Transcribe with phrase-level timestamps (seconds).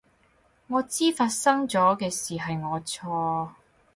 [0.65, 3.49] 我知發生咗嘅事係我錯